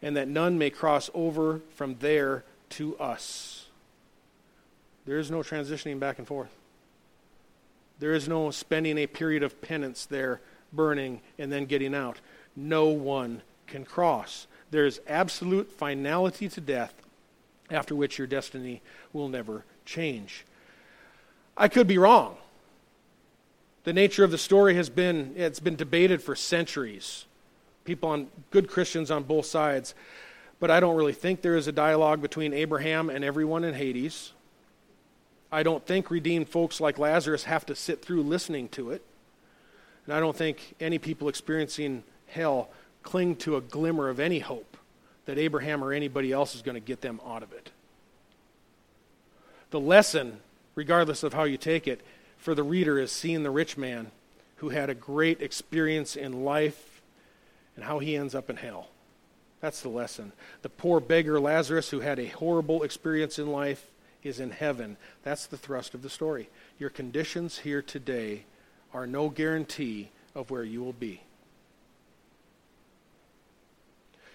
[0.05, 3.65] and that none may cross over from there to us.
[5.07, 6.55] There is no transitioning back and forth.
[7.97, 10.41] There is no spending a period of penance there
[10.71, 12.19] burning, and then getting out.
[12.55, 14.45] No one can cross.
[14.69, 16.93] There is absolute finality to death,
[17.71, 20.45] after which your destiny will never change.
[21.57, 22.37] I could be wrong.
[23.85, 27.25] The nature of the story has been it's been debated for centuries.
[27.85, 29.95] People on good Christians on both sides.
[30.59, 34.31] But I don't really think there is a dialogue between Abraham and everyone in Hades.
[35.51, 39.03] I don't think redeemed folks like Lazarus have to sit through listening to it.
[40.05, 42.69] And I don't think any people experiencing hell
[43.03, 44.77] cling to a glimmer of any hope
[45.25, 47.71] that Abraham or anybody else is going to get them out of it.
[49.71, 50.39] The lesson,
[50.75, 52.01] regardless of how you take it,
[52.37, 54.11] for the reader is seeing the rich man
[54.57, 56.94] who had a great experience in life
[57.75, 58.87] and how he ends up in hell.
[59.61, 60.31] That's the lesson.
[60.61, 63.91] The poor beggar Lazarus, who had a horrible experience in life,
[64.23, 64.97] is in heaven.
[65.23, 66.49] That's the thrust of the story.
[66.79, 68.43] Your conditions here today
[68.93, 71.21] are no guarantee of where you will be.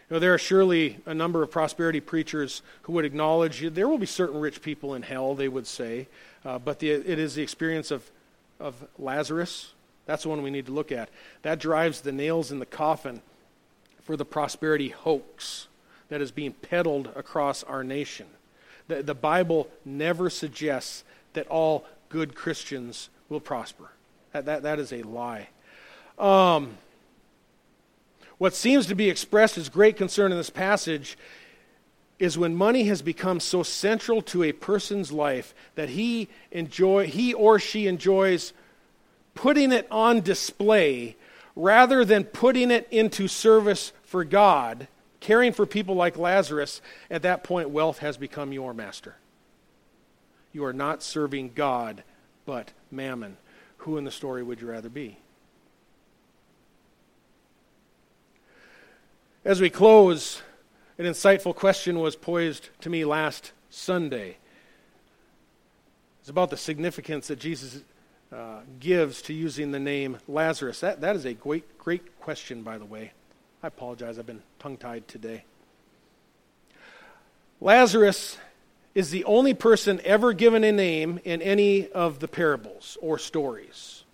[0.09, 3.99] You know, there are surely a number of prosperity preachers who would acknowledge there will
[3.99, 6.09] be certain rich people in hell, they would say,
[6.45, 8.11] uh, but the, it is the experience of,
[8.59, 9.73] of Lazarus.
[10.07, 11.11] That's the one we need to look at.
[11.43, 13.23] That drives the nails in the coffin
[14.11, 15.69] for the prosperity hoax
[16.09, 18.27] that is being peddled across our nation.
[18.89, 21.05] The, the Bible never suggests
[21.35, 23.93] that all good Christians will prosper.
[24.33, 25.51] That, that, that is a lie.
[26.19, 26.77] Um,
[28.39, 31.17] what seems to be expressed as great concern in this passage
[32.19, 37.33] is when money has become so central to a person's life that he enjoy he
[37.33, 38.55] or she enjoys
[39.35, 41.15] putting it on display
[41.61, 44.89] rather than putting it into service for God,
[45.21, 46.81] caring for people like Lazarus,
[47.11, 49.17] at that point wealth has become your master.
[50.53, 52.03] You are not serving God,
[52.47, 53.37] but mammon.
[53.79, 55.19] Who in the story would you rather be?
[59.45, 60.43] As we close,
[60.99, 64.37] an insightful question was poised to me last Sunday.
[66.21, 67.81] It's about the significance that Jesus
[68.33, 70.81] uh, gives to using the name Lazarus.
[70.81, 73.13] That, that is a great, great question, by the way.
[73.63, 75.45] I apologize, I've been tongue tied today.
[77.61, 78.39] Lazarus
[78.95, 84.05] is the only person ever given a name in any of the parables or stories.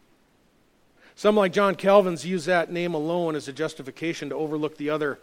[1.14, 5.19] Some, like John Calvin's, use that name alone as a justification to overlook the other,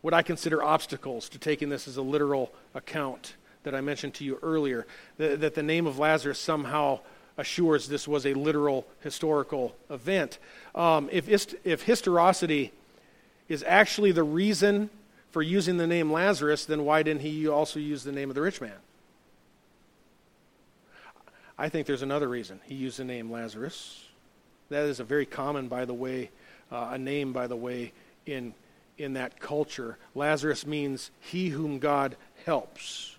[0.00, 4.24] what I consider obstacles to taking this as a literal account that I mentioned to
[4.24, 4.86] you earlier.
[5.16, 7.00] That, that the name of Lazarus somehow
[7.38, 10.38] assures this was a literal historical event.
[10.74, 11.28] Um, if,
[11.64, 12.72] if historicity
[13.48, 14.90] is actually the reason
[15.30, 18.42] for using the name Lazarus, then why didn't he also use the name of the
[18.42, 18.72] rich man?
[21.56, 24.04] I think there's another reason he used the name Lazarus.
[24.68, 26.30] That is a very common, by the way,
[26.70, 27.92] uh, a name, by the way,
[28.26, 28.52] in,
[28.98, 29.96] in that culture.
[30.14, 33.16] Lazarus means he whom God helps.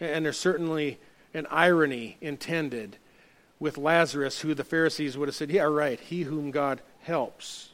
[0.00, 0.98] And there's certainly
[1.32, 2.96] an irony intended
[3.58, 7.70] with Lazarus, who the Pharisees would have said, Yeah, right, he whom God helps.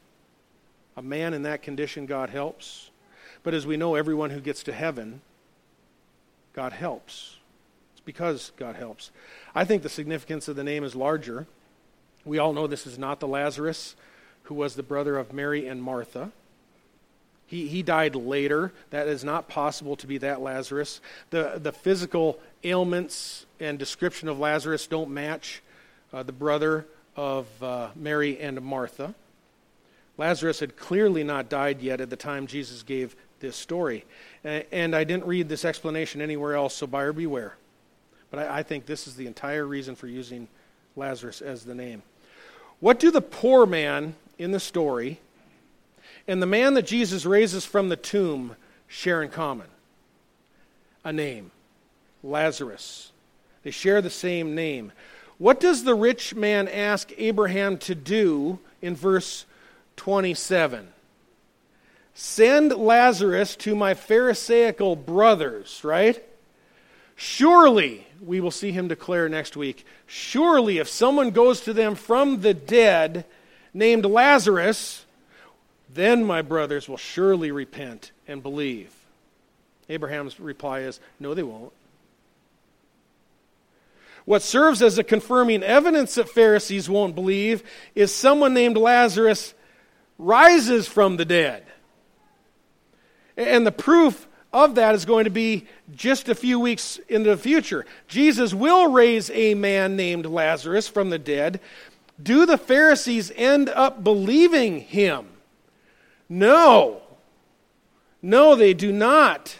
[0.96, 2.90] A man in that condition, God helps.
[3.42, 5.22] But as we know, everyone who gets to heaven,
[6.52, 7.36] God helps.
[7.92, 9.10] It's because God helps.
[9.54, 11.46] I think the significance of the name is larger.
[12.24, 13.96] We all know this is not the Lazarus
[14.44, 16.32] who was the brother of Mary and Martha.
[17.46, 18.72] He, he died later.
[18.90, 21.00] That is not possible to be that Lazarus.
[21.30, 25.62] The, the physical ailments and description of Lazarus don't match
[26.12, 26.86] uh, the brother
[27.16, 29.14] of uh, Mary and Martha.
[30.18, 34.04] Lazarus had clearly not died yet at the time Jesus gave this story.
[34.44, 37.56] And I didn't read this explanation anywhere else, so buyer beware.
[38.30, 40.46] But I, I think this is the entire reason for using
[40.96, 42.02] Lazarus as the name.
[42.80, 45.18] What do the poor man in the story
[46.26, 48.56] and the man that Jesus raises from the tomb
[48.88, 49.66] share in common?
[51.04, 51.50] A name
[52.22, 53.12] Lazarus.
[53.62, 54.92] They share the same name.
[55.40, 59.46] What does the rich man ask Abraham to do in verse
[59.96, 60.86] 27?
[62.12, 66.22] Send Lazarus to my Pharisaical brothers, right?
[67.16, 72.42] Surely, we will see him declare next week, surely if someone goes to them from
[72.42, 73.24] the dead
[73.72, 75.06] named Lazarus,
[75.88, 78.92] then my brothers will surely repent and believe.
[79.88, 81.72] Abraham's reply is, no, they won't.
[84.30, 87.64] What serves as a confirming evidence that Pharisees won't believe
[87.96, 89.54] is someone named Lazarus
[90.18, 91.64] rises from the dead.
[93.36, 97.36] And the proof of that is going to be just a few weeks into the
[97.36, 97.84] future.
[98.06, 101.58] Jesus will raise a man named Lazarus from the dead.
[102.22, 105.26] Do the Pharisees end up believing him?
[106.28, 107.02] No.
[108.22, 109.58] No, they do not.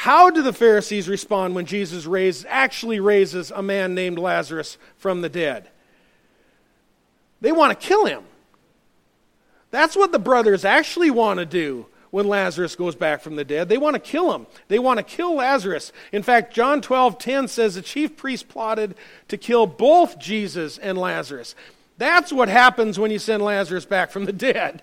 [0.00, 5.20] How do the Pharisees respond when Jesus raises, actually raises a man named Lazarus from
[5.20, 5.68] the dead?
[7.42, 8.24] They want to kill him.
[9.70, 13.68] That's what the brothers actually want to do when Lazarus goes back from the dead.
[13.68, 14.46] They want to kill him.
[14.68, 15.92] They want to kill Lazarus.
[16.12, 18.94] In fact, John 12 10 says the chief priest plotted
[19.28, 21.54] to kill both Jesus and Lazarus.
[21.98, 24.82] That's what happens when you send Lazarus back from the dead.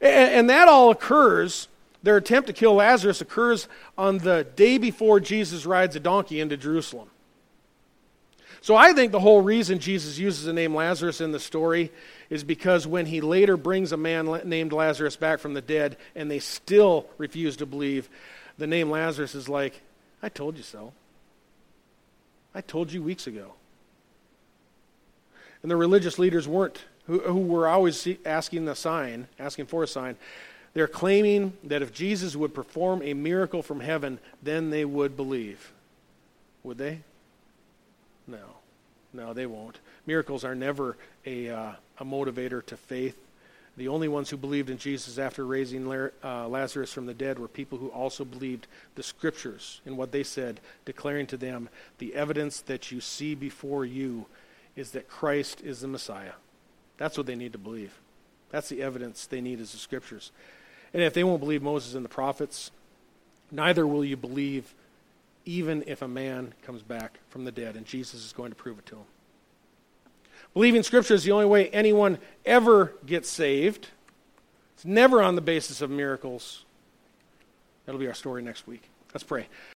[0.00, 1.68] And, and that all occurs,
[2.04, 6.56] their attempt to kill Lazarus occurs on the day before Jesus rides a donkey into
[6.56, 7.08] Jerusalem.
[8.60, 11.90] So I think the whole reason Jesus uses the name Lazarus in the story
[12.30, 16.30] is because when he later brings a man named Lazarus back from the dead and
[16.30, 18.08] they still refuse to believe,
[18.58, 19.80] the name Lazarus is like,
[20.22, 20.92] I told you so.
[22.54, 23.52] I told you weeks ago.
[25.62, 29.86] And the religious leaders weren't, who, who were always asking the sign, asking for a
[29.86, 30.16] sign.
[30.74, 35.72] They're claiming that if Jesus would perform a miracle from heaven, then they would believe.
[36.64, 37.00] Would they?
[38.26, 38.58] No.
[39.12, 39.78] No, they won't.
[40.06, 43.16] Miracles are never a, uh, a motivator to faith.
[43.76, 47.48] The only ones who believed in Jesus after raising uh, Lazarus from the dead were
[47.48, 48.66] people who also believed
[48.96, 51.68] the scriptures and what they said, declaring to them,
[51.98, 54.26] the evidence that you see before you
[54.76, 56.32] is that Christ is the Messiah.
[56.98, 57.98] That's what they need to believe.
[58.50, 60.30] That's the evidence they need is the scriptures.
[60.94, 62.70] And if they won't believe Moses and the prophets,
[63.50, 64.72] neither will you believe
[65.44, 68.78] even if a man comes back from the dead, and Jesus is going to prove
[68.78, 69.04] it to them.
[70.54, 73.88] Believing Scripture is the only way anyone ever gets saved.
[74.76, 76.64] It's never on the basis of miracles.
[77.84, 78.88] That'll be our story next week.
[79.12, 79.48] Let's pray.